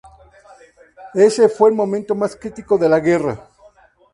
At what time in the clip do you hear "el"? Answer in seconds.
1.69-1.75